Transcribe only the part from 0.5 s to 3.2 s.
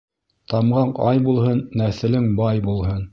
Тамғаң ай булһын, нәҫелең бай булһын.